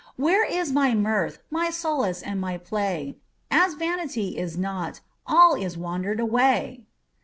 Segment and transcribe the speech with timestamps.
[0.15, 3.17] Where is my mirth, my solace, and my play?
[3.51, 6.87] As vanity is nought, all is wandered away!"